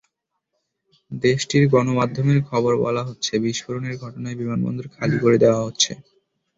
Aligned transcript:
দেশটির 1.11 1.63
গণমাধ্যমের 1.73 2.39
খবরে 2.49 2.77
বলা 2.85 3.01
হচ্ছে, 3.07 3.33
বিস্ফোরণের 3.43 3.95
ঘটনায় 4.03 4.39
বিমানবন্দর 4.39 4.85
খালি 4.95 5.17
করে 5.23 5.37
দেওয়া 5.43 5.61
হচ্ছে। 5.65 5.91